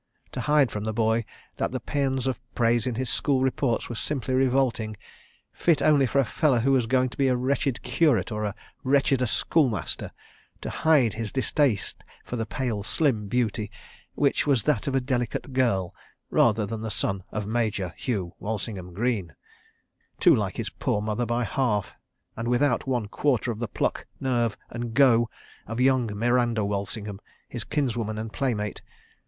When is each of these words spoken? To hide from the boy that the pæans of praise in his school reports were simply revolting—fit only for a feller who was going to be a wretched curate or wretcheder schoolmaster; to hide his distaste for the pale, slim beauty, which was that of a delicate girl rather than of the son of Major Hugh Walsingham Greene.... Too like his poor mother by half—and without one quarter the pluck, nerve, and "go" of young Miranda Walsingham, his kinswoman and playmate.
To 0.31 0.41
hide 0.41 0.71
from 0.71 0.83
the 0.85 0.93
boy 0.95 1.25
that 1.57 1.71
the 1.71 1.79
pæans 1.79 2.25
of 2.25 2.39
praise 2.55 2.87
in 2.87 2.95
his 2.95 3.07
school 3.11 3.41
reports 3.41 3.87
were 3.87 3.93
simply 3.93 4.33
revolting—fit 4.33 5.79
only 5.83 6.07
for 6.07 6.17
a 6.17 6.25
feller 6.25 6.61
who 6.61 6.71
was 6.71 6.87
going 6.87 7.09
to 7.09 7.17
be 7.19 7.27
a 7.27 7.35
wretched 7.35 7.83
curate 7.83 8.31
or 8.31 8.55
wretcheder 8.83 9.27
schoolmaster; 9.27 10.11
to 10.61 10.71
hide 10.71 11.13
his 11.13 11.31
distaste 11.31 12.03
for 12.23 12.35
the 12.35 12.47
pale, 12.47 12.81
slim 12.81 13.27
beauty, 13.27 13.69
which 14.15 14.47
was 14.47 14.63
that 14.63 14.87
of 14.87 14.95
a 14.95 14.99
delicate 14.99 15.53
girl 15.53 15.93
rather 16.31 16.65
than 16.65 16.79
of 16.79 16.81
the 16.81 16.89
son 16.89 17.23
of 17.31 17.45
Major 17.45 17.93
Hugh 17.95 18.33
Walsingham 18.39 18.95
Greene.... 18.95 19.35
Too 20.19 20.35
like 20.35 20.57
his 20.57 20.71
poor 20.71 20.99
mother 21.03 21.27
by 21.27 21.43
half—and 21.43 22.47
without 22.47 22.87
one 22.87 23.07
quarter 23.07 23.53
the 23.53 23.67
pluck, 23.67 24.07
nerve, 24.19 24.57
and 24.71 24.95
"go" 24.95 25.29
of 25.67 25.79
young 25.79 26.07
Miranda 26.17 26.65
Walsingham, 26.65 27.19
his 27.47 27.63
kinswoman 27.63 28.17
and 28.17 28.33
playmate. 28.33 28.81